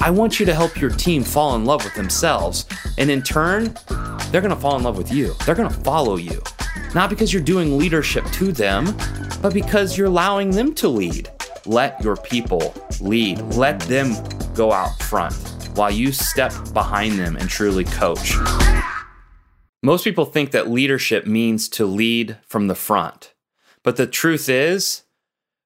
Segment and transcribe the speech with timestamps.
[0.00, 2.66] I want you to help your team fall in love with themselves.
[2.98, 3.76] And in turn,
[4.30, 5.34] they're gonna fall in love with you.
[5.44, 6.40] They're gonna follow you.
[6.94, 8.96] Not because you're doing leadership to them,
[9.42, 11.28] but because you're allowing them to lead.
[11.66, 14.14] Let your people lead, let them
[14.54, 15.34] go out front
[15.74, 18.34] while you step behind them and truly coach.
[19.82, 23.34] Most people think that leadership means to lead from the front.
[23.82, 25.02] But the truth is,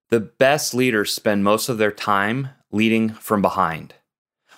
[0.08, 3.94] the best leaders spend most of their time leading from behind.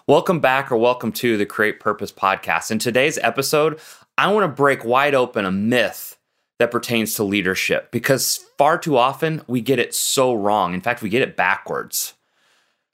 [0.07, 2.71] Welcome back or welcome to the Create Purpose podcast.
[2.71, 3.81] In today's episode,
[4.19, 6.19] I want to break wide open a myth
[6.59, 10.75] that pertains to leadership because far too often we get it so wrong.
[10.75, 12.13] In fact, we get it backwards.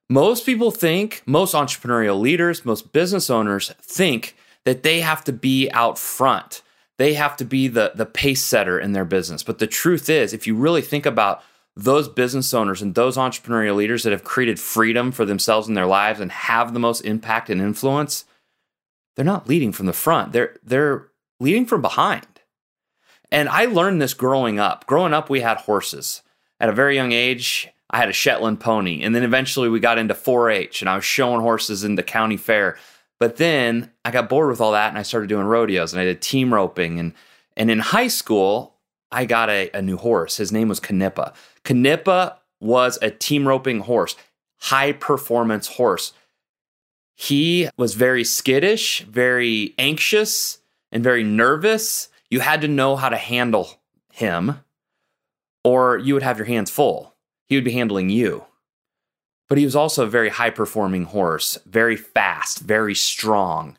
[0.08, 5.68] Most people think, most entrepreneurial leaders, most business owners think that they have to be
[5.72, 6.62] out front.
[6.96, 9.42] They have to be the, the pace setter in their business.
[9.42, 11.42] But the truth is, if you really think about
[11.82, 15.86] those business owners and those entrepreneurial leaders that have created freedom for themselves and their
[15.86, 18.24] lives and have the most impact and influence,
[19.16, 20.32] they're not leading from the front.
[20.32, 22.26] They're they're leading from behind.
[23.32, 24.86] And I learned this growing up.
[24.86, 26.22] Growing up, we had horses.
[26.58, 29.02] At a very young age, I had a Shetland pony.
[29.02, 32.02] And then eventually we got into 4 H and I was showing horses in the
[32.02, 32.76] county fair.
[33.18, 36.04] But then I got bored with all that and I started doing rodeos and I
[36.04, 36.98] did team roping.
[36.98, 37.14] And,
[37.56, 38.74] and in high school,
[39.12, 40.36] I got a, a new horse.
[40.36, 41.34] His name was Knippa.
[41.64, 44.16] Knippa was a team roping horse,
[44.58, 46.12] high performance horse.
[47.16, 50.58] He was very skittish, very anxious,
[50.92, 52.08] and very nervous.
[52.30, 53.80] You had to know how to handle
[54.12, 54.60] him,
[55.64, 57.14] or you would have your hands full.
[57.48, 58.46] He would be handling you
[59.50, 63.76] but he was also a very high performing horse, very fast, very strong.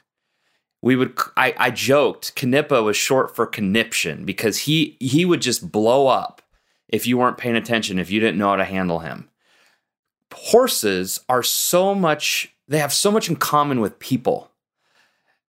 [0.82, 5.72] We would I, I joked Knippa was short for conniption because he he would just
[5.72, 6.42] blow up
[6.90, 9.30] if you weren't paying attention, if you didn't know how to handle him.
[10.34, 14.50] Horses are so much they have so much in common with people.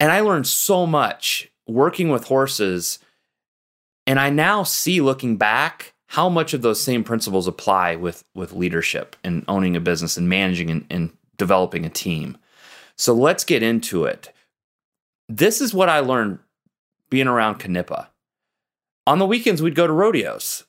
[0.01, 2.99] And I learned so much working with horses.
[4.07, 8.53] And I now see looking back how much of those same principles apply with with
[8.53, 12.39] leadership and owning a business and managing and, and developing a team.
[12.97, 14.32] So let's get into it.
[15.29, 16.39] This is what I learned
[17.11, 18.09] being around Knippa.
[19.07, 20.65] On the weekends, we'd go to rodeos.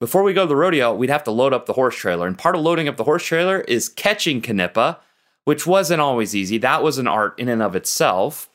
[0.00, 2.26] Before we go to the rodeo, we'd have to load up the horse trailer.
[2.26, 4.98] And part of loading up the horse trailer is catching Knippa,
[5.44, 6.58] which wasn't always easy.
[6.58, 8.48] That was an art in and of itself.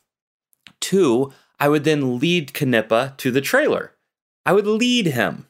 [0.80, 3.92] Two, I would then lead Knippa to the trailer.
[4.46, 5.48] I would lead him.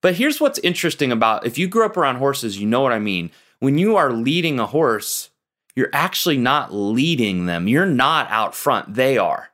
[0.00, 2.98] But here's what's interesting about if you grew up around horses, you know what I
[2.98, 3.30] mean.
[3.60, 5.30] When you are leading a horse,
[5.78, 7.68] you're actually not leading them.
[7.68, 8.94] You're not out front.
[8.94, 9.50] They are.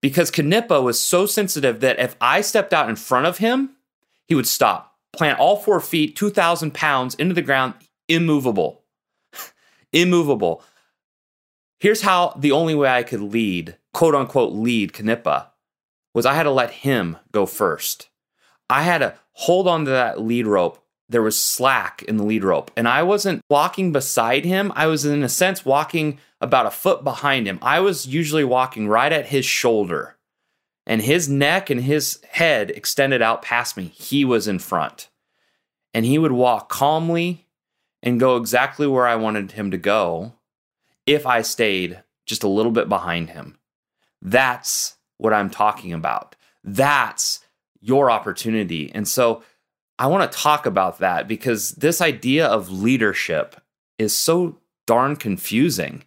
[0.00, 3.70] Because Knippa was so sensitive that if I stepped out in front of him,
[4.28, 7.74] he would stop, plant all four feet, 2,000 pounds into the ground,
[8.08, 8.84] immovable.
[9.92, 10.62] immovable.
[11.80, 15.48] Here's how the only way I could lead, quote unquote, lead Knippa
[16.14, 18.10] was I had to let him go first.
[18.70, 20.81] I had to hold on to that lead rope.
[21.12, 24.72] There was slack in the lead rope, and I wasn't walking beside him.
[24.74, 27.58] I was, in a sense, walking about a foot behind him.
[27.60, 30.16] I was usually walking right at his shoulder,
[30.86, 33.84] and his neck and his head extended out past me.
[33.94, 35.10] He was in front,
[35.92, 37.46] and he would walk calmly
[38.02, 40.32] and go exactly where I wanted him to go
[41.06, 43.58] if I stayed just a little bit behind him.
[44.22, 46.36] That's what I'm talking about.
[46.64, 47.40] That's
[47.80, 48.90] your opportunity.
[48.94, 49.42] And so
[50.02, 53.54] I want to talk about that because this idea of leadership
[54.00, 56.02] is so darn confusing.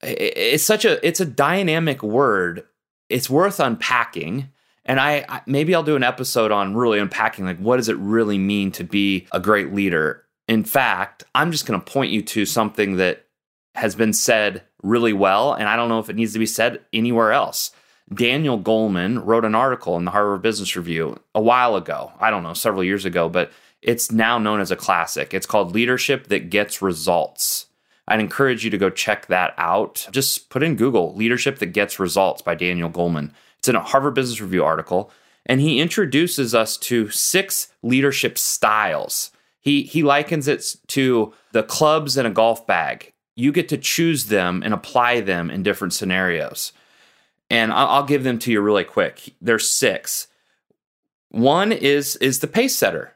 [0.00, 2.64] It's such a it's a dynamic word.
[3.10, 4.48] It's worth unpacking.
[4.86, 8.38] And I, maybe I'll do an episode on really unpacking like what does it really
[8.38, 10.24] mean to be a great leader.
[10.48, 13.26] In fact, I'm just going to point you to something that
[13.74, 16.80] has been said really well and I don't know if it needs to be said
[16.94, 17.72] anywhere else.
[18.14, 22.12] Daniel Goleman wrote an article in the Harvard Business Review a while ago.
[22.20, 25.34] I don't know, several years ago, but it's now known as a classic.
[25.34, 27.66] It's called Leadership That Gets Results.
[28.08, 30.08] I'd encourage you to go check that out.
[30.10, 33.32] Just put in Google Leadership That Gets Results by Daniel Goleman.
[33.58, 35.10] It's in a Harvard Business Review article,
[35.46, 39.30] and he introduces us to six leadership styles.
[39.60, 43.12] He, he likens it to the clubs in a golf bag.
[43.36, 46.72] You get to choose them and apply them in different scenarios
[47.52, 49.34] and I'll give them to you really quick.
[49.40, 50.26] There's six.
[51.30, 53.14] One is is the pace setter,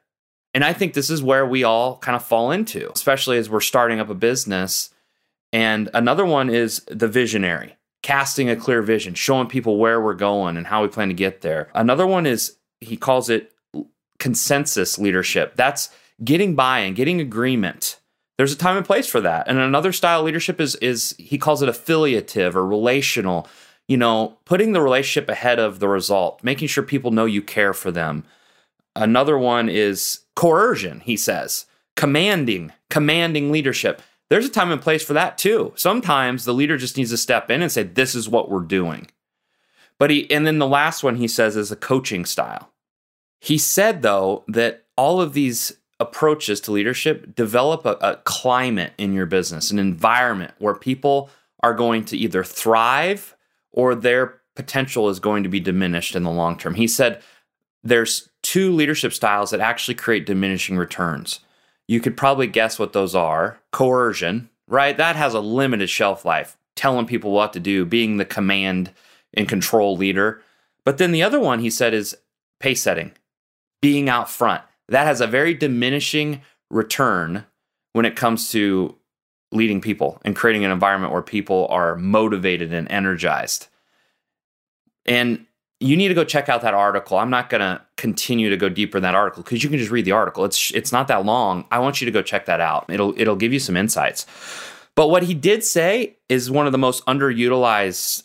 [0.55, 3.61] and I think this is where we all kind of fall into, especially as we're
[3.61, 4.91] starting up a business.
[5.53, 10.57] And another one is the visionary, casting a clear vision, showing people where we're going
[10.57, 11.69] and how we plan to get there.
[11.75, 13.53] Another one is he calls it
[14.19, 15.57] consensus leadership.
[15.57, 15.91] That's
[16.25, 17.99] getting buy-in, getting agreement
[18.39, 19.49] There's a time and place for that.
[19.49, 23.49] And another style of leadership is is he calls it affiliative or relational.
[23.89, 27.73] You know, putting the relationship ahead of the result, making sure people know you care
[27.73, 28.25] for them.
[28.97, 34.03] Another one is coercion, he says, commanding, commanding leadership.
[34.29, 35.73] There's a time and place for that too.
[35.77, 39.09] Sometimes the leader just needs to step in and say, This is what we're doing.
[39.99, 42.73] But he, and then the last one he says is a coaching style.
[43.41, 49.13] He said, though, that all of these approaches to leadership develop a, a climate in
[49.13, 51.31] your business, an environment where people
[51.63, 53.36] are going to either thrive
[53.73, 56.75] or their potential is going to be diminished in the long term.
[56.75, 57.23] He said,
[57.83, 61.41] there's two leadership styles that actually create diminishing returns.
[61.87, 63.59] You could probably guess what those are.
[63.71, 64.97] Coercion, right?
[64.97, 68.93] That has a limited shelf life, telling people what to do, being the command
[69.35, 70.43] and control leader.
[70.85, 72.17] But then the other one he said is
[72.59, 73.13] pace setting,
[73.81, 74.63] being out front.
[74.89, 77.45] That has a very diminishing return
[77.93, 78.97] when it comes to
[79.53, 83.69] leading people and creating an environment where people are motivated and energized.
[85.05, 85.47] And
[85.79, 87.19] you need to go check out that article.
[87.19, 89.91] I'm not going to continue to go deeper in that article because you can just
[89.91, 90.45] read the article.
[90.45, 91.67] It's it's not that long.
[91.71, 92.87] I want you to go check that out.
[92.89, 94.27] It'll it'll give you some insights.
[94.95, 98.23] But what he did say is one of the most underutilized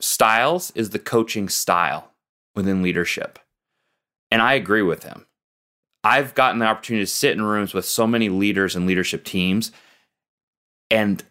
[0.00, 2.10] styles is the coaching style
[2.54, 3.38] within leadership.
[4.30, 5.26] And I agree with him.
[6.02, 9.72] I've gotten the opportunity to sit in rooms with so many leaders and leadership teams
[10.90, 11.22] and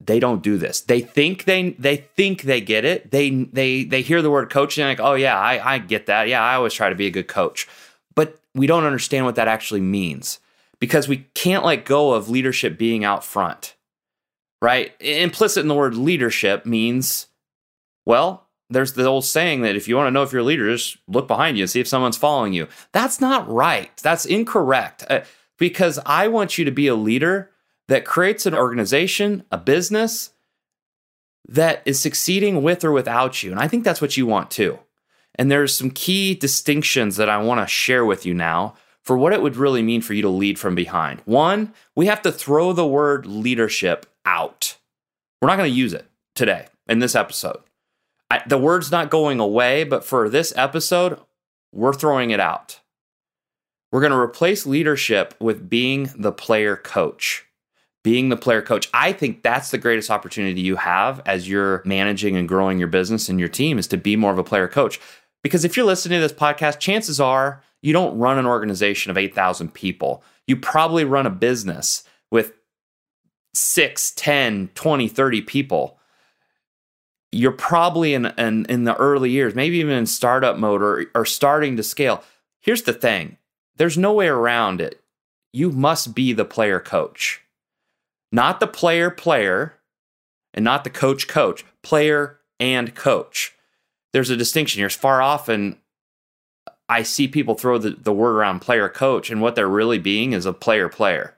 [0.00, 0.82] they don't do this.
[0.82, 3.10] They think they they think they get it.
[3.10, 6.28] They they they hear the word coach and like, oh yeah, I, I get that.
[6.28, 7.66] Yeah, I always try to be a good coach.
[8.14, 10.40] But we don't understand what that actually means
[10.78, 13.74] because we can't let go of leadership being out front.
[14.60, 14.92] Right?
[15.00, 17.26] Implicit in the word leadership means,
[18.06, 20.70] well, there's the old saying that if you want to know if you're a leader,
[20.70, 22.68] just look behind you and see if someone's following you.
[22.92, 23.94] That's not right.
[23.98, 25.04] That's incorrect.
[25.08, 25.20] Uh,
[25.58, 27.50] because I want you to be a leader
[27.88, 30.30] that creates an organization, a business
[31.48, 33.50] that is succeeding with or without you.
[33.50, 34.78] And I think that's what you want too.
[35.36, 39.32] And there's some key distinctions that I want to share with you now for what
[39.32, 41.20] it would really mean for you to lead from behind.
[41.26, 44.76] One, we have to throw the word leadership out.
[45.40, 47.60] We're not going to use it today in this episode.
[48.30, 51.20] I, the word's not going away, but for this episode,
[51.72, 52.80] we're throwing it out.
[53.92, 57.44] We're going to replace leadership with being the player coach
[58.04, 58.88] being the player coach.
[58.94, 63.28] I think that's the greatest opportunity you have as you're managing and growing your business
[63.28, 65.00] and your team is to be more of a player coach.
[65.42, 69.18] Because if you're listening to this podcast, chances are you don't run an organization of
[69.18, 70.22] 8,000 people.
[70.46, 72.52] You probably run a business with
[73.54, 75.98] 6, 10, 20, 30 people.
[77.32, 81.24] You're probably in, in, in the early years, maybe even in startup mode or, or
[81.24, 82.22] starting to scale.
[82.60, 83.38] Here's the thing
[83.76, 85.00] there's no way around it.
[85.52, 87.43] You must be the player coach
[88.34, 89.74] not the player player
[90.52, 93.54] and not the coach coach, player and coach.
[94.12, 94.90] There's a distinction here.
[94.90, 95.78] Far often,
[96.88, 100.32] I see people throw the, the word around player coach, and what they're really being
[100.32, 101.36] is a player player.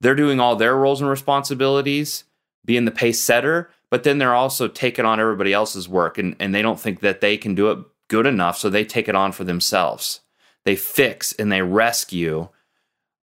[0.00, 2.24] They're doing all their roles and responsibilities,
[2.64, 6.52] being the pace setter, but then they're also taking on everybody else's work, and, and
[6.52, 7.78] they don't think that they can do it
[8.08, 10.20] good enough, so they take it on for themselves.
[10.64, 12.48] They fix and they rescue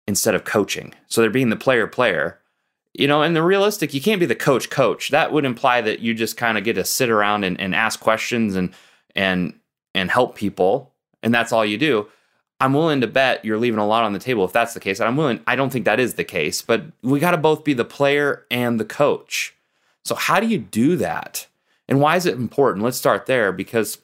[0.08, 0.94] instead of coaching.
[1.08, 2.40] So they're being the player player
[2.94, 5.10] you know, and the realistic, you can't be the coach coach.
[5.10, 8.00] That would imply that you just kind of get to sit around and, and ask
[8.00, 8.74] questions and
[9.16, 9.54] and
[9.96, 10.92] and help people,
[11.24, 12.08] and that's all you do.
[12.62, 15.00] I'm willing to bet you're leaving a lot on the table if that's the case.
[15.00, 17.74] I'm willing, I don't think that is the case, but we got to both be
[17.74, 19.56] the player and the coach.
[20.04, 21.48] So, how do you do that?
[21.88, 22.84] And why is it important?
[22.84, 23.98] Let's start there because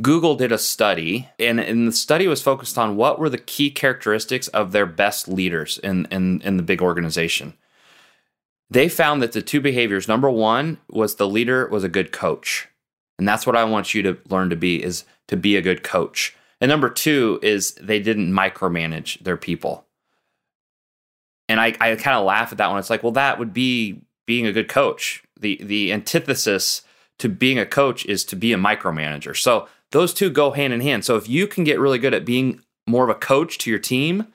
[0.00, 3.70] Google did a study, and, and the study was focused on what were the key
[3.70, 7.54] characteristics of their best leaders in, in, in the big organization.
[8.70, 12.68] They found that the two behaviors number one was the leader was a good coach.
[13.18, 15.82] And that's what I want you to learn to be is to be a good
[15.82, 16.34] coach.
[16.60, 19.84] And number two is they didn't micromanage their people.
[21.48, 22.78] And I, I kind of laugh at that one.
[22.78, 25.22] It's like, well, that would be being a good coach.
[25.38, 26.82] The the antithesis
[27.18, 29.36] to being a coach is to be a micromanager.
[29.36, 31.04] So those two go hand in hand.
[31.04, 33.78] So if you can get really good at being more of a coach to your
[33.78, 34.26] team,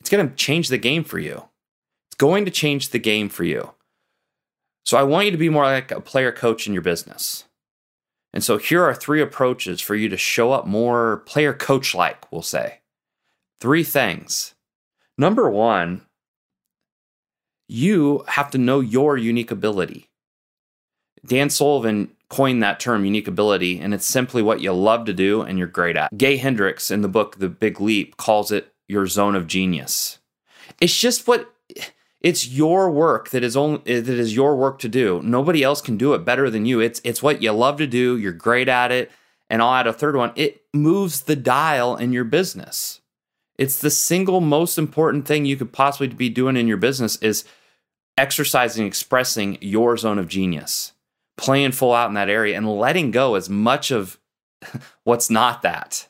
[0.00, 1.44] it's going to change the game for you.
[2.08, 3.72] It's going to change the game for you.
[4.84, 7.44] So I want you to be more like a player coach in your business.
[8.32, 12.30] And so here are three approaches for you to show up more player coach like,
[12.32, 12.80] we'll say.
[13.60, 14.54] Three things.
[15.16, 16.02] Number one,
[17.68, 20.08] you have to know your unique ability.
[21.24, 25.42] Dan Sullivan coined that term unique ability, and it's simply what you love to do
[25.42, 26.16] and you're great at.
[26.18, 30.18] Gay Hendricks in the book The Big Leap calls it your zone of genius.
[30.80, 31.54] It's just what
[32.20, 35.22] it's your work that is only eh, that is your work to do.
[35.22, 36.80] Nobody else can do it better than you.
[36.80, 38.16] It's it's what you love to do.
[38.16, 39.12] You're great at it.
[39.48, 40.32] And I'll add a third one.
[40.34, 43.00] It moves the dial in your business.
[43.58, 47.44] It's the single most important thing you could possibly be doing in your business is
[48.18, 50.92] exercising, expressing your zone of genius,
[51.36, 54.18] playing full out in that area and letting go as much of
[55.04, 56.08] what's not that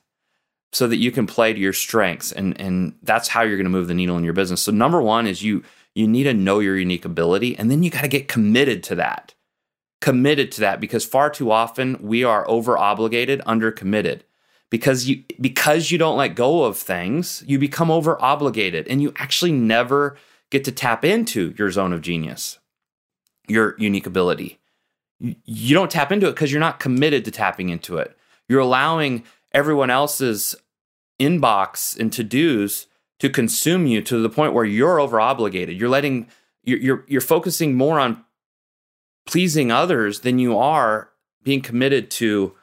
[0.73, 3.71] so that you can play to your strengths and and that's how you're going to
[3.71, 4.63] move the needle in your business.
[4.63, 5.63] So number 1 is you
[5.95, 8.97] you need to know your unique ability and then you got to get committed to
[8.97, 9.35] that.
[10.01, 14.25] Committed to that because far too often we are over obligated, under committed.
[14.71, 19.13] Because you because you don't let go of things, you become over obligated and you
[19.17, 20.17] actually never
[20.51, 22.59] get to tap into your zone of genius,
[23.47, 24.59] your unique ability.
[25.45, 28.17] You don't tap into it because you're not committed to tapping into it.
[28.49, 30.55] You're allowing everyone else's
[31.21, 32.87] inbox and to dos
[33.21, 35.79] to consume you to the point where you're over obligated.
[35.79, 36.29] You're letting
[36.65, 38.25] you're, you're you're focusing more on
[39.27, 41.11] pleasing others than you are
[41.43, 42.55] being committed to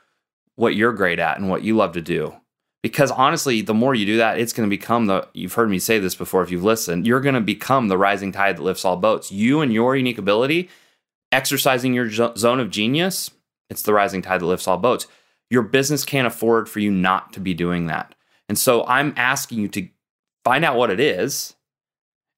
[0.55, 2.35] what you're great at and what you love to do.
[2.83, 5.79] Because honestly, the more you do that, it's going to become the you've heard me
[5.79, 8.85] say this before if you've listened, you're going to become the rising tide that lifts
[8.85, 9.31] all boats.
[9.31, 10.69] You and your unique ability,
[11.31, 13.31] exercising your zone of genius,
[13.69, 15.07] it's the rising tide that lifts all boats.
[15.49, 18.15] Your business can't afford for you not to be doing that.
[18.49, 19.87] And so I'm asking you to
[20.43, 21.55] find out what it is.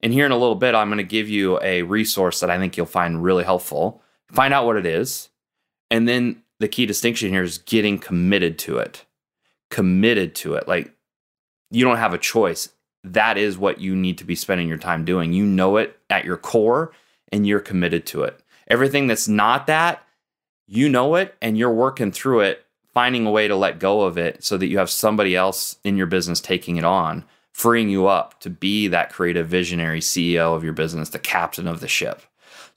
[0.00, 2.58] And here in a little bit, I'm going to give you a resource that I
[2.58, 4.02] think you'll find really helpful.
[4.30, 5.30] Find out what it is.
[5.90, 9.06] And then the key distinction here is getting committed to it.
[9.70, 10.68] Committed to it.
[10.68, 10.92] Like
[11.70, 12.68] you don't have a choice.
[13.02, 15.32] That is what you need to be spending your time doing.
[15.32, 16.92] You know it at your core
[17.32, 18.40] and you're committed to it.
[18.68, 20.02] Everything that's not that,
[20.66, 24.16] you know it and you're working through it finding a way to let go of
[24.16, 28.06] it so that you have somebody else in your business taking it on, freeing you
[28.06, 32.22] up to be that creative visionary CEO of your business, the captain of the ship.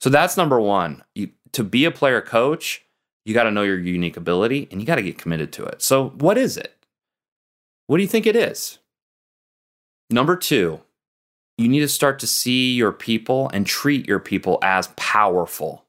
[0.00, 1.04] So that's number one.
[1.14, 2.84] You, to be a player coach,
[3.24, 5.82] you got to know your unique ability and you got to get committed to it.
[5.82, 6.74] So, what is it?
[7.86, 8.78] What do you think it is?
[10.10, 10.80] Number two,
[11.58, 15.84] you need to start to see your people and treat your people as powerful.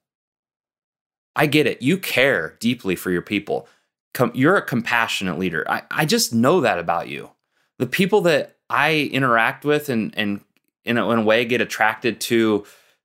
[1.34, 1.80] I get it.
[1.80, 3.68] You care deeply for your people
[4.14, 5.64] com- you're a compassionate leader.
[5.68, 7.30] I, I just know that about you.
[7.78, 10.40] The people that I interact with and and
[10.84, 12.64] in a, in a way get attracted to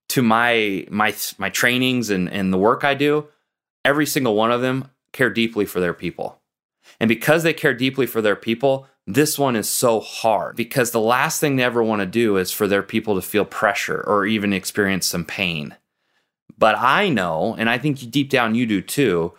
[0.10, 3.28] to my my my trainings and and the work I do,
[3.84, 6.42] every single one of them care deeply for their people.
[7.00, 11.00] And because they care deeply for their people, this one is so hard because the
[11.00, 14.26] last thing they ever want to do is for their people to feel pressure or
[14.26, 15.76] even experience some pain.
[16.58, 19.34] But I know, and I think deep down you do too,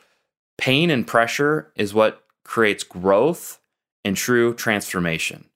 [0.58, 3.60] Pain and pressure is what creates growth
[4.04, 5.46] and true transformation.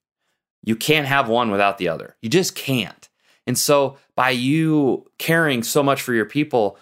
[0.63, 2.15] You can't have one without the other.
[2.21, 3.09] You just can't.
[3.47, 6.77] And so, by you caring so much for your people,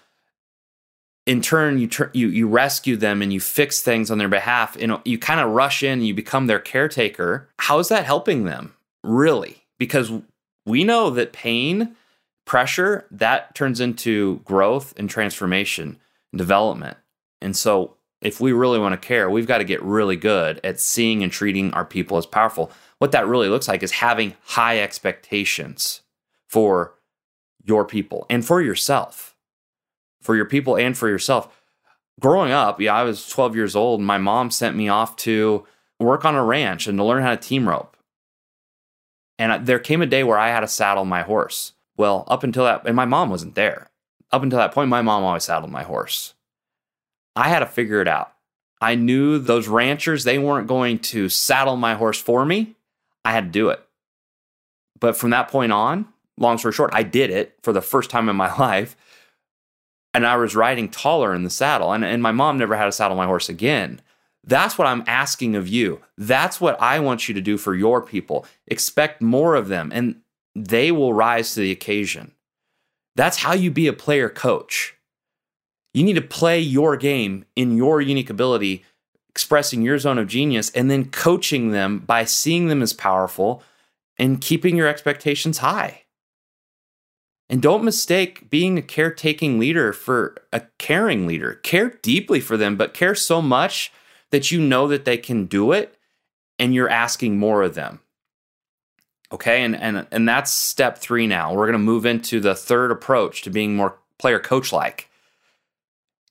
[1.30, 4.76] in turn, you you you rescue them and you fix things on their behalf.
[4.78, 7.48] And you kind of rush in and you become their caretaker.
[7.60, 8.74] How is that helping them?
[9.04, 9.64] Really?
[9.78, 10.12] Because
[10.66, 11.96] we know that pain,
[12.46, 16.00] pressure, that turns into growth and transformation
[16.32, 16.98] and development.
[17.42, 20.80] And so, if we really want to care, we've got to get really good at
[20.80, 22.72] seeing and treating our people as powerful.
[22.98, 26.02] What that really looks like is having high expectations
[26.48, 26.96] for
[27.64, 29.29] your people and for yourself,
[30.22, 31.56] for your people and for yourself.
[32.20, 34.00] Growing up, yeah, I was 12 years old.
[34.00, 35.66] And my mom sent me off to
[36.00, 37.96] work on a ranch and to learn how to team rope.
[39.38, 41.74] And there came a day where I had to saddle my horse.
[41.96, 43.90] Well, up until that, and my mom wasn't there.
[44.32, 46.34] Up until that point, my mom always saddled my horse.
[47.36, 48.34] I had to figure it out.
[48.82, 52.76] I knew those ranchers, they weren't going to saddle my horse for me.
[53.26, 53.84] I had to do it.
[55.00, 56.08] But from that point on,
[56.38, 58.96] long story short, I did it for the first time in my life.
[60.14, 61.94] And I was riding taller in the saddle.
[61.94, 64.02] And, and my mom never had to saddle my horse again.
[64.44, 66.02] That's what I'm asking of you.
[66.18, 68.46] That's what I want you to do for your people.
[68.68, 70.22] Expect more of them, and
[70.56, 72.32] they will rise to the occasion.
[73.16, 74.96] That's how you be a player coach.
[75.94, 78.86] You need to play your game in your unique ability,
[79.30, 83.62] expressing your zone of genius, and then coaching them by seeing them as powerful
[84.18, 86.04] and keeping your expectations high.
[87.50, 91.56] And don't mistake being a caretaking leader for a caring leader.
[91.56, 93.92] Care deeply for them, but care so much
[94.30, 95.96] that you know that they can do it
[96.60, 98.02] and you're asking more of them.
[99.32, 101.54] Okay, and and and that's step 3 now.
[101.54, 105.10] We're going to move into the third approach to being more player coach like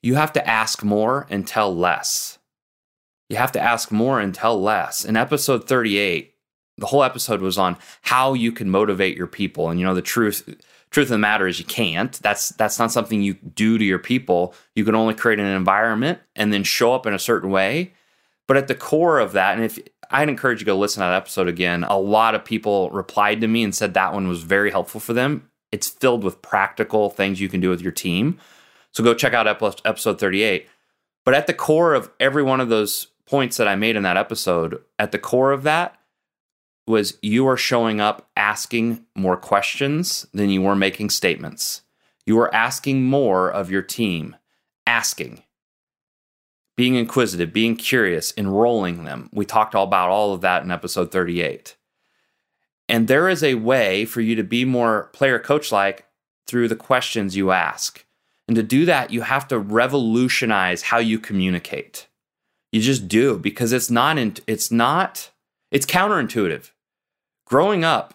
[0.03, 2.39] you have to ask more and tell less.
[3.29, 5.05] You have to ask more and tell less.
[5.05, 6.35] In episode 38,
[6.79, 9.69] the whole episode was on how you can motivate your people.
[9.69, 10.57] And you know, the truth
[10.91, 12.13] truth of the matter is you can't.
[12.21, 14.55] That's that's not something you do to your people.
[14.75, 17.93] You can only create an environment and then show up in a certain way.
[18.47, 19.79] But at the core of that, and if
[20.11, 23.43] I'd encourage you to go listen to that episode again, a lot of people replied
[23.43, 25.51] to me and said that one was very helpful for them.
[25.71, 28.39] It's filled with practical things you can do with your team.
[28.93, 30.67] So go check out episode 38.
[31.27, 34.17] But at the core of every one of those points that I made in that
[34.17, 35.98] episode, at the core of that
[36.89, 41.83] was you are showing up asking more questions than you were making statements.
[42.27, 44.37] You are asking more of your team,
[44.87, 45.43] asking,
[46.77, 49.29] being inquisitive, being curious, enrolling them.
[49.33, 51.77] We talked all about all of that in episode 38.
[52.89, 56.07] And there is a way for you to be more player coach like
[56.47, 58.05] through the questions you ask.
[58.47, 62.09] And to do that, you have to revolutionize how you communicate.
[62.73, 65.31] You just do because it's not it's not
[65.71, 66.71] it's counterintuitive
[67.49, 68.15] growing up,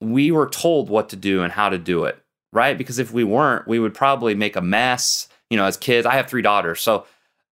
[0.00, 2.18] we were told what to do and how to do it,
[2.52, 2.76] right?
[2.76, 5.28] Because if we weren't, we would probably make a mess.
[5.50, 6.80] You know, as kids, I have three daughters.
[6.80, 7.06] So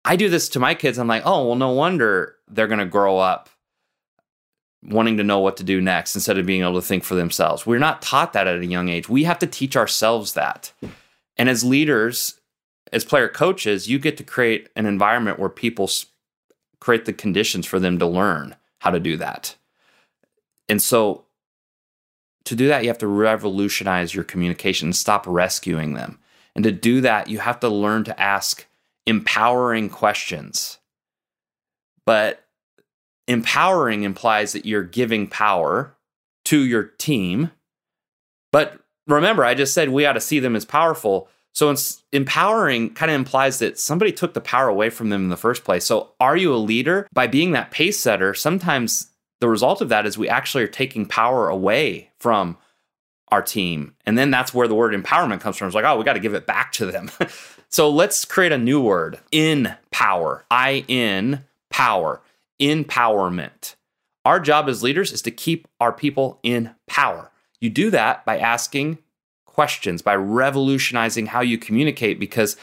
[0.05, 0.97] I do this to my kids.
[0.97, 3.49] I'm like, oh, well, no wonder they're going to grow up
[4.83, 7.65] wanting to know what to do next instead of being able to think for themselves.
[7.65, 9.09] We're not taught that at a young age.
[9.09, 10.71] We have to teach ourselves that.
[11.35, 12.39] And as leaders,
[12.93, 15.89] as player coaches, you get to create an environment where people
[16.79, 19.55] create the conditions for them to learn how to do that.
[20.69, 21.25] And so
[22.45, 26.19] to do that, you have to revolutionize your communication, stop rescuing them.
[26.55, 28.65] And to do that, you have to learn to ask
[29.05, 30.77] empowering questions.
[32.05, 32.45] But
[33.27, 35.95] empowering implies that you're giving power
[36.45, 37.51] to your team.
[38.51, 41.29] But remember, I just said we ought to see them as powerful.
[41.53, 41.75] So
[42.11, 45.63] empowering kind of implies that somebody took the power away from them in the first
[45.63, 45.85] place.
[45.85, 47.07] So are you a leader?
[47.13, 49.09] By being that pace setter, sometimes
[49.39, 52.57] the result of that is we actually are taking power away from
[53.31, 53.95] our team.
[54.05, 55.67] And then that's where the word empowerment comes from.
[55.67, 57.11] It's like, oh, we got to give it back to them.
[57.69, 60.45] so let's create a new word in power.
[60.49, 62.21] I in power,
[62.59, 63.75] empowerment.
[64.25, 67.31] Our job as leaders is to keep our people in power.
[67.61, 68.97] You do that by asking
[69.45, 72.57] questions, by revolutionizing how you communicate, because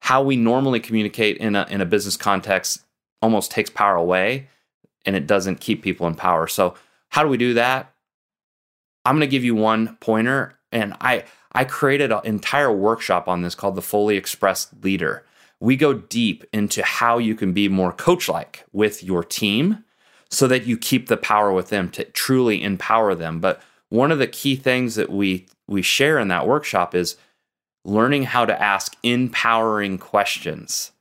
[0.00, 2.84] how we normally communicate in a, in a business context
[3.20, 4.48] almost takes power away
[5.06, 6.46] and it doesn't keep people in power.
[6.46, 6.74] So,
[7.10, 7.94] how do we do that?
[9.04, 13.40] I'm going to give you one pointer and I I created an entire workshop on
[13.40, 15.24] this called the Fully Expressed Leader.
[15.58, 19.84] We go deep into how you can be more coach like with your team
[20.30, 23.40] so that you keep the power with them to truly empower them.
[23.40, 27.16] But one of the key things that we we share in that workshop is
[27.84, 30.92] learning how to ask empowering questions.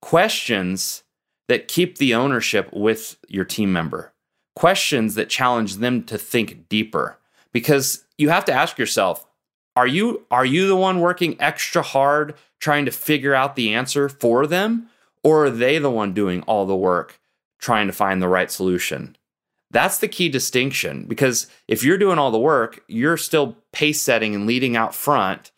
[0.00, 1.02] Questions
[1.48, 4.12] that keep the ownership with your team member,
[4.56, 7.18] questions that challenge them to think deeper.
[7.52, 9.26] Because you have to ask yourself,
[9.76, 14.08] are you are you the one working extra hard trying to figure out the answer
[14.08, 14.88] for them
[15.22, 17.20] or are they the one doing all the work
[17.58, 19.16] trying to find the right solution?
[19.70, 24.34] That's the key distinction because if you're doing all the work, you're still pace setting
[24.34, 25.50] and leading out front.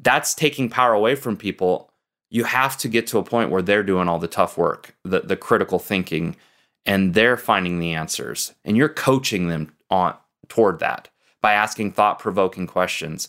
[0.00, 1.90] That's taking power away from people
[2.30, 5.20] you have to get to a point where they're doing all the tough work, the,
[5.20, 6.36] the critical thinking,
[6.84, 8.54] and they're finding the answers.
[8.64, 10.14] And you're coaching them on
[10.48, 11.08] toward that
[11.40, 13.28] by asking thought provoking questions,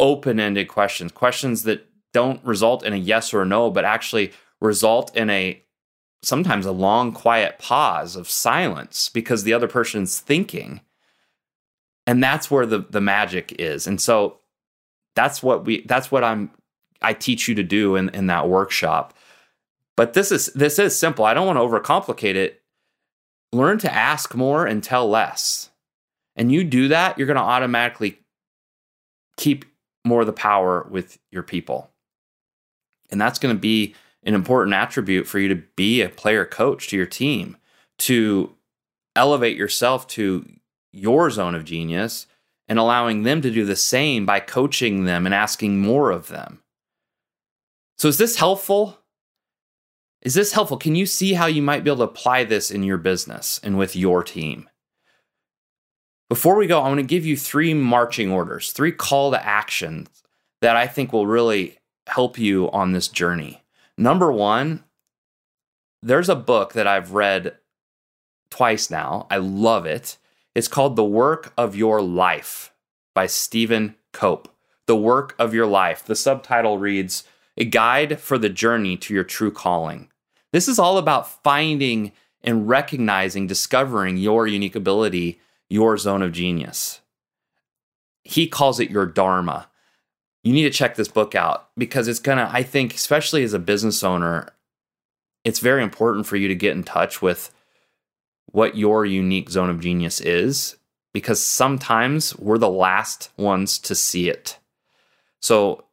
[0.00, 4.32] open ended questions, questions that don't result in a yes or a no, but actually
[4.60, 5.62] result in a
[6.22, 10.80] sometimes a long, quiet pause of silence because the other person's thinking.
[12.06, 13.86] And that's where the, the magic is.
[13.86, 14.38] And so
[15.14, 16.50] that's what we that's what I'm
[17.02, 19.14] I teach you to do in, in that workshop.
[19.96, 21.24] But this is this is simple.
[21.24, 22.62] I don't want to overcomplicate it.
[23.52, 25.70] Learn to ask more and tell less.
[26.36, 28.20] And you do that, you're going to automatically
[29.36, 29.64] keep
[30.04, 31.90] more of the power with your people.
[33.10, 36.88] And that's going to be an important attribute for you to be a player coach
[36.88, 37.56] to your team,
[37.98, 38.54] to
[39.16, 40.48] elevate yourself to
[40.92, 42.26] your zone of genius
[42.68, 46.60] and allowing them to do the same by coaching them and asking more of them.
[47.98, 48.98] So, is this helpful?
[50.22, 50.76] Is this helpful?
[50.76, 53.76] Can you see how you might be able to apply this in your business and
[53.76, 54.68] with your team?
[56.28, 60.08] Before we go, I want to give you three marching orders, three call to actions
[60.60, 63.62] that I think will really help you on this journey.
[63.96, 64.84] Number one,
[66.02, 67.56] there's a book that I've read
[68.50, 69.26] twice now.
[69.30, 70.18] I love it.
[70.54, 72.72] It's called The Work of Your Life
[73.14, 74.48] by Stephen Cope.
[74.86, 76.04] The Work of Your Life.
[76.04, 77.24] The subtitle reads,
[77.58, 80.08] a guide for the journey to your true calling.
[80.52, 87.00] This is all about finding and recognizing, discovering your unique ability, your zone of genius.
[88.22, 89.68] He calls it your dharma.
[90.44, 93.52] You need to check this book out because it's going to, I think, especially as
[93.52, 94.48] a business owner,
[95.44, 97.52] it's very important for you to get in touch with
[98.46, 100.76] what your unique zone of genius is
[101.12, 104.58] because sometimes we're the last ones to see it.
[105.40, 105.84] So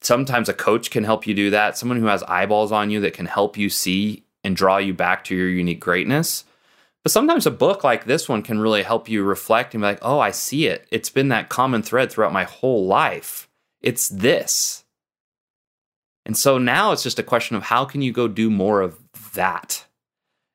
[0.00, 3.14] sometimes a coach can help you do that, someone who has eyeballs on you that
[3.14, 6.44] can help you see and draw you back to your unique greatness.
[7.02, 10.00] But sometimes a book like this one can really help you reflect and be like,
[10.02, 10.86] oh, I see it.
[10.90, 13.48] It's been that common thread throughout my whole life.
[13.80, 14.84] It's this.
[16.26, 18.98] And so now it's just a question of how can you go do more of
[19.34, 19.86] that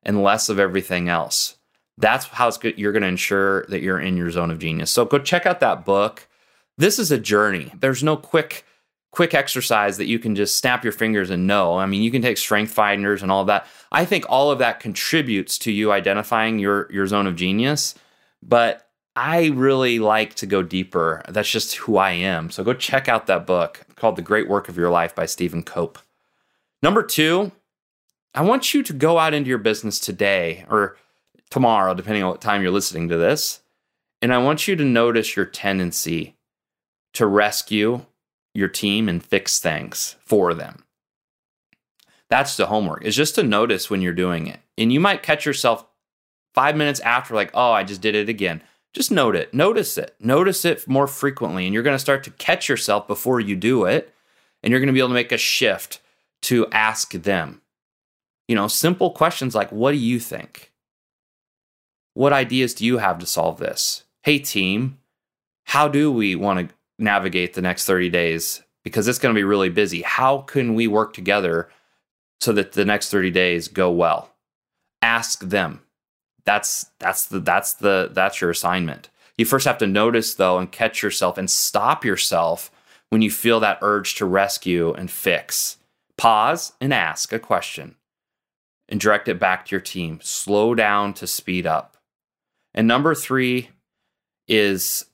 [0.04, 1.56] and less of everything else.
[1.98, 2.78] That's how good.
[2.78, 4.90] You're going to ensure that you're in your zone of genius.
[4.90, 6.28] So go check out that book.
[6.78, 7.72] This is a journey.
[7.80, 8.64] There's no quick
[9.10, 11.78] quick exercise that you can just snap your fingers and know.
[11.78, 13.66] I mean, you can take strength finders and all of that.
[13.90, 17.94] I think all of that contributes to you identifying your your zone of genius,
[18.42, 21.22] but I really like to go deeper.
[21.28, 22.50] That's just who I am.
[22.50, 25.62] So go check out that book called The Great Work of Your Life by Stephen
[25.62, 25.98] Cope.
[26.82, 27.50] Number 2,
[28.34, 30.98] I want you to go out into your business today or
[31.50, 33.60] tomorrow depending on what time you're listening to this,
[34.20, 36.36] and I want you to notice your tendency
[37.14, 38.04] to rescue
[38.56, 40.84] your team and fix things for them.
[42.28, 44.60] That's the homework, is just to notice when you're doing it.
[44.76, 45.86] And you might catch yourself
[46.54, 48.62] five minutes after, like, oh, I just did it again.
[48.92, 51.66] Just note it, notice it, notice it more frequently.
[51.66, 54.12] And you're going to start to catch yourself before you do it.
[54.62, 56.00] And you're going to be able to make a shift
[56.42, 57.60] to ask them.
[58.48, 60.72] You know, simple questions like, what do you think?
[62.14, 64.04] What ideas do you have to solve this?
[64.22, 64.98] Hey, team,
[65.64, 69.44] how do we want to navigate the next 30 days because it's going to be
[69.44, 70.02] really busy.
[70.02, 71.68] How can we work together
[72.40, 74.30] so that the next 30 days go well?
[75.02, 75.82] Ask them.
[76.44, 79.10] That's that's the that's the that's your assignment.
[79.36, 82.70] You first have to notice though and catch yourself and stop yourself
[83.10, 85.76] when you feel that urge to rescue and fix.
[86.16, 87.96] Pause and ask a question
[88.88, 90.20] and direct it back to your team.
[90.22, 91.96] Slow down to speed up.
[92.74, 93.68] And number 3
[94.48, 95.06] is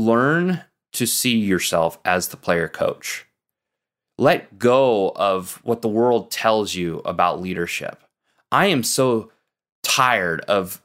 [0.00, 3.26] learn to see yourself as the player coach.
[4.18, 8.02] Let go of what the world tells you about leadership.
[8.52, 9.30] I am so
[9.82, 10.82] tired of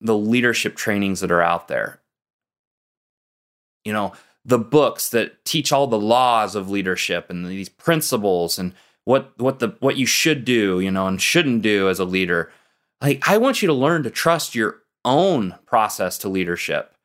[0.00, 2.00] the leadership trainings that are out there.
[3.84, 4.12] You know,
[4.44, 8.72] the books that teach all the laws of leadership and these principles and
[9.04, 12.52] what what the what you should do, you know, and shouldn't do as a leader.
[13.00, 16.95] Like I want you to learn to trust your own process to leadership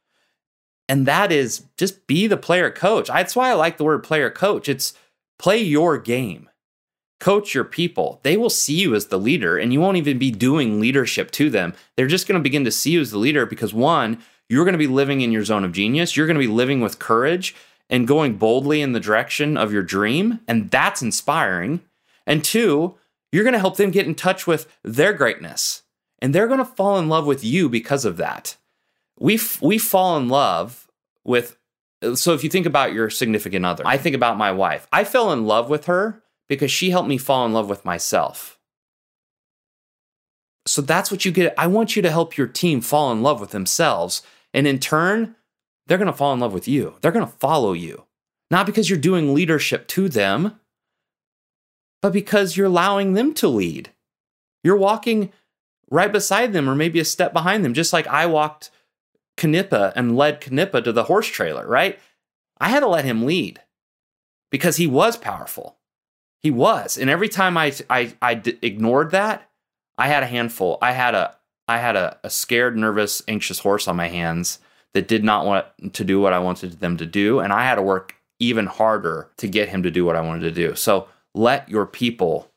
[0.92, 3.08] and that is just be the player coach.
[3.08, 4.68] That's why I like the word player coach.
[4.68, 4.94] It's
[5.40, 6.50] play your game,
[7.18, 8.20] coach your people.
[8.24, 11.50] They will see you as the leader, and you won't even be doing leadership to
[11.50, 11.76] them.
[11.96, 14.74] They're just going to begin to see you as the leader because one, you're going
[14.74, 16.18] to be living in your zone of genius.
[16.18, 17.56] You're going to be living with courage
[17.90, 20.42] and going boldly in the direction of your dream.
[20.46, 21.80] And that's inspiring.
[22.28, 22.96] And two,
[23.32, 25.84] you're going to help them get in touch with their greatness.
[26.20, 28.58] And they're going to fall in love with you because of that
[29.22, 30.81] we f- we fall in love
[31.24, 31.58] with
[32.16, 34.88] so if you think about your significant other i think about my wife.
[34.92, 38.60] I fell in love with her because she helped me fall in love with myself.
[40.68, 41.54] So that's what you get.
[41.58, 44.22] I want you to help your team fall in love with themselves.
[44.54, 45.36] And in turn
[45.88, 46.96] they're going to fall in love with you.
[47.02, 48.06] They're going to follow you.
[48.50, 50.60] Not because you're doing leadership to them
[52.02, 53.92] but because you're allowing them to lead.
[54.64, 55.32] You're walking
[55.92, 58.72] right beside them or maybe a step behind them just like i walked
[59.42, 62.00] Knippa and led Knippa to the horse trailer, right?
[62.60, 63.60] I had to let him lead
[64.52, 65.78] because he was powerful.
[66.44, 66.98] He was.
[66.98, 69.50] And every time I, I, I d- ignored that,
[69.98, 70.78] I had a handful.
[70.82, 71.36] I had a,
[71.68, 74.60] I had a, a scared, nervous, anxious horse on my hands
[74.94, 77.40] that did not want to do what I wanted them to do.
[77.40, 80.42] And I had to work even harder to get him to do what I wanted
[80.42, 80.76] to do.
[80.76, 82.52] So let your people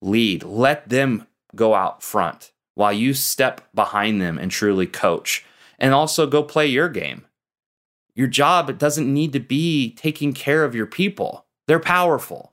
[0.00, 5.44] lead, let them go out front while you step behind them and truly coach
[5.78, 7.24] and also go play your game.
[8.14, 12.52] Your job doesn't need to be taking care of your people, they're powerful.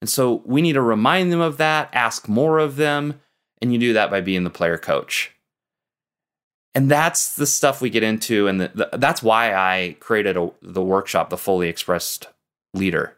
[0.00, 3.20] And so we need to remind them of that, ask more of them,
[3.60, 5.32] and you do that by being the player coach.
[6.74, 10.50] And that's the stuff we get into, and the, the, that's why I created a,
[10.62, 12.28] the workshop, The Fully Expressed
[12.74, 13.16] Leader,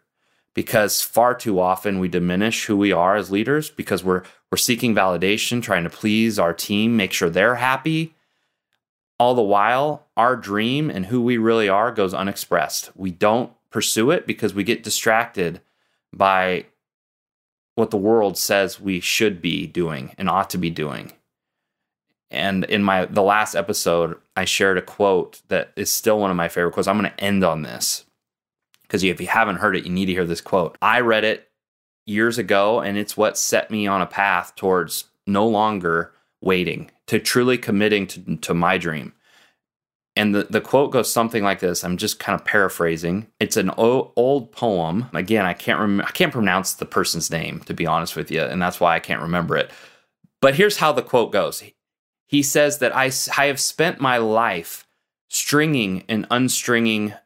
[0.55, 4.95] because far too often we diminish who we are as leaders because we're we're seeking
[4.95, 8.15] validation, trying to please our team, make sure they're happy,
[9.23, 12.91] all the while, our dream and who we really are goes unexpressed.
[12.97, 15.61] We don't pursue it because we get distracted
[16.13, 16.67] by
[17.77, 21.13] what the world says we should be doing and ought to be doing.
[22.33, 26.37] And in my the last episode, I shared a quote that is still one of
[26.37, 26.89] my favorite quotes.
[26.89, 28.05] I'm going to end on this
[28.83, 30.77] because if you haven't heard it, you need to hear this quote.
[30.83, 31.49] I read it
[32.07, 37.19] years ago, and it's what set me on a path towards no longer waiting to
[37.19, 39.13] truly committing to, to my dream.
[40.17, 41.85] And the, the quote goes something like this.
[41.85, 43.27] I'm just kind of paraphrasing.
[43.39, 45.11] It's an o- old poem.
[45.13, 48.41] Again, I can't rem- I can't pronounce the person's name to be honest with you,
[48.41, 49.71] and that's why I can't remember it.
[50.41, 51.63] But here's how the quote goes.
[52.29, 54.87] He says that I, I have spent my life
[55.29, 57.19] stringing and unstringing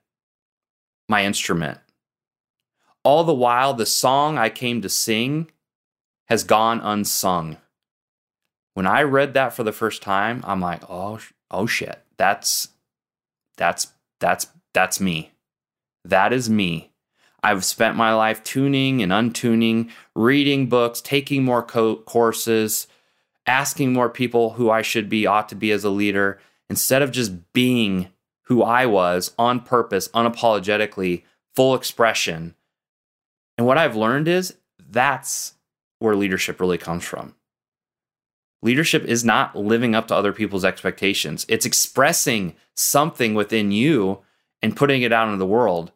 [1.09, 1.79] my instrument.
[3.05, 5.49] All the while, the song I came to sing
[6.27, 7.59] has gone unsung.
[8.77, 11.19] When I read that for the first time, I'm like, oh,
[11.51, 12.69] oh shit, that's
[13.57, 13.87] that's
[14.21, 15.33] that's that's me.
[16.05, 16.91] That is me.
[17.43, 22.87] I've spent my life tuning and untuning, reading books, taking more co- courses,
[23.47, 27.12] asking more people who I should be, ought to be as a leader, instead of
[27.12, 28.09] just being
[28.43, 31.23] who I was on purpose, unapologetically,
[31.55, 32.55] full expression.
[33.57, 35.55] And what I've learned is that's
[35.99, 37.37] where leadership really comes from.
[38.62, 41.45] Leadership is not living up to other people's expectations.
[41.49, 44.21] It's expressing something within you
[44.62, 45.92] and putting it out into the world.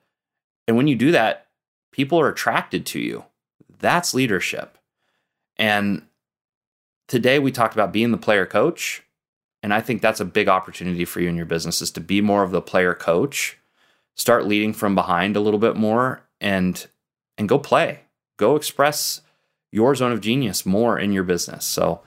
[0.69, 1.47] And when you do that,
[1.93, 3.25] people are attracted to you.
[3.79, 4.79] That's leadership.
[5.57, 6.07] And
[7.09, 9.03] today we talked about being the player coach.
[9.63, 12.21] And I think that's a big opportunity for you in your business is to be
[12.21, 13.59] more of the player coach,
[14.17, 16.87] start leading from behind a little bit more and
[17.37, 18.01] and go play.
[18.39, 19.23] Go express
[19.73, 21.65] your zone of genius more in your business.
[21.65, 22.01] So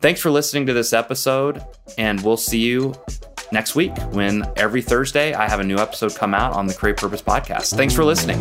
[0.00, 1.60] Thanks for listening to this episode,
[1.96, 2.94] and we'll see you
[3.50, 6.96] next week when every Thursday I have a new episode come out on the Create
[6.96, 7.76] Purpose podcast.
[7.76, 8.38] Thanks for listening.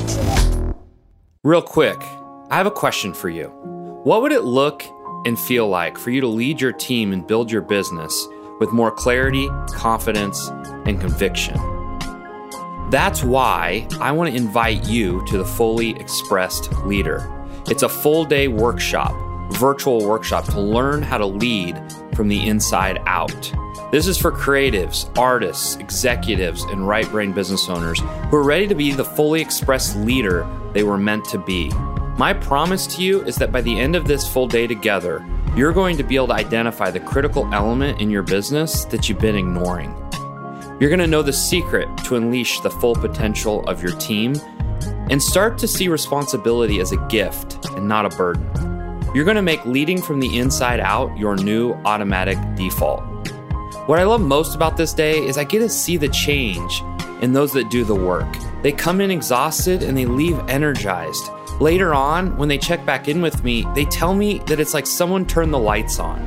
[1.43, 1.98] Real quick,
[2.52, 3.48] I have a question for you.
[4.04, 4.84] What would it look
[5.26, 8.28] and feel like for you to lead your team and build your business
[8.60, 10.50] with more clarity, confidence,
[10.86, 11.56] and conviction?
[12.91, 17.28] That's why I want to invite you to the Fully Expressed Leader.
[17.67, 19.12] It's a full day workshop
[19.51, 21.81] virtual workshop to learn how to lead
[22.13, 23.53] from the inside out.
[23.91, 28.75] This is for creatives, artists, executives, and right brain business owners who are ready to
[28.75, 31.69] be the fully expressed leader they were meant to be.
[32.17, 35.71] My promise to you is that by the end of this full day together, you're
[35.71, 39.36] going to be able to identify the critical element in your business that you've been
[39.36, 39.95] ignoring.
[40.79, 44.36] You're going to know the secret to unleash the full potential of your team
[45.10, 48.77] and start to see responsibility as a gift and not a burden.
[49.17, 53.01] You're going to make leading from the inside out your new automatic default.
[53.88, 56.84] What I love most about this day is I get to see the change
[57.23, 58.27] in those that do the work.
[58.62, 61.32] They come in exhausted and they leave energized.
[61.60, 64.86] Later on, when they check back in with me, they tell me that it's like
[64.86, 66.19] someone turned the lights on.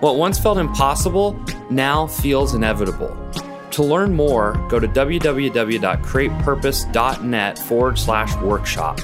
[0.00, 3.14] What once felt impossible now feels inevitable.
[3.72, 8.98] To learn more, go to www.createpurpose.net forward slash workshop.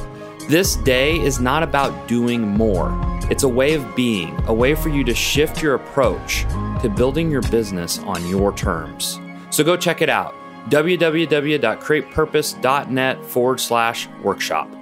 [0.48, 2.96] This day is not about doing more.
[3.28, 6.42] It's a way of being, a way for you to shift your approach
[6.82, 9.18] to building your business on your terms.
[9.50, 10.36] So go check it out
[10.70, 14.72] www.createpurpose.net forward slash workshop.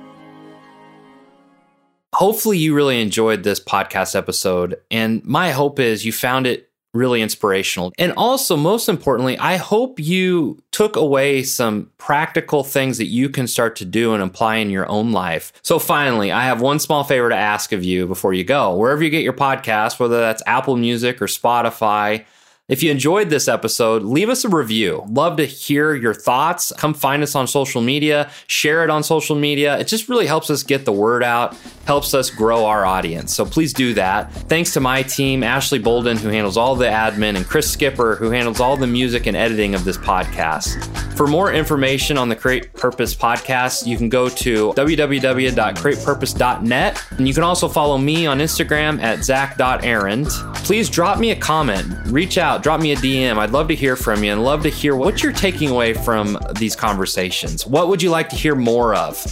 [2.12, 4.76] Hopefully, you really enjoyed this podcast episode.
[4.90, 7.92] And my hope is you found it really inspirational.
[7.98, 13.46] And also, most importantly, I hope you took away some practical things that you can
[13.46, 15.52] start to do and apply in your own life.
[15.62, 18.74] So, finally, I have one small favor to ask of you before you go.
[18.76, 22.24] Wherever you get your podcast, whether that's Apple Music or Spotify,
[22.66, 25.04] if you enjoyed this episode, leave us a review.
[25.10, 26.72] Love to hear your thoughts.
[26.78, 29.78] Come find us on social media, share it on social media.
[29.78, 31.54] It just really helps us get the word out,
[31.86, 33.32] helps us grow our audience.
[33.34, 34.32] So please do that.
[34.48, 38.30] Thanks to my team, Ashley Bolden, who handles all the admin, and Chris Skipper, who
[38.30, 40.84] handles all the music and editing of this podcast.
[41.16, 47.04] For more information on the Create Purpose podcast, you can go to www.createpurpose.net.
[47.10, 50.26] And you can also follow me on Instagram at zach.arend.
[50.64, 53.36] Please drop me a comment, reach out drop me a DM.
[53.36, 56.38] I'd love to hear from you and love to hear what you're taking away from
[56.58, 57.66] these conversations.
[57.66, 59.22] What would you like to hear more of?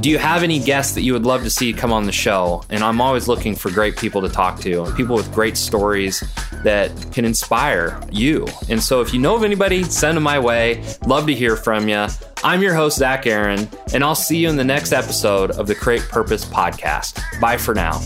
[0.00, 2.62] Do you have any guests that you would love to see come on the show?
[2.70, 6.22] And I'm always looking for great people to talk to, people with great stories
[6.62, 8.46] that can inspire you.
[8.68, 10.84] And so if you know of anybody, send them my way.
[11.06, 12.06] Love to hear from you.
[12.44, 15.74] I'm your host, Zach Arend, and I'll see you in the next episode of the
[15.74, 17.20] Create Purpose podcast.
[17.40, 18.00] Bye for now.